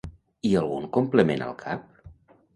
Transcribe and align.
I 0.51 0.53
algun 0.61 0.87
complement 0.97 1.45
al 1.51 1.55
cap? 1.61 1.87